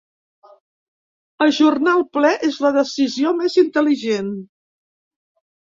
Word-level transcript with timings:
Ajornar 1.47 1.93
el 1.99 2.01
ple 2.17 2.33
és 2.49 2.59
la 2.65 2.73
decisió 2.79 3.37
més 3.45 3.61
intel·ligent. 3.65 4.35